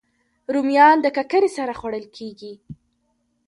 [0.53, 2.53] رومیان د ککرې سره خوړل کېږي